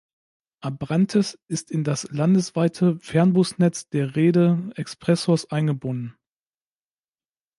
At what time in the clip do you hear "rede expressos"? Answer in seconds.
4.15-5.51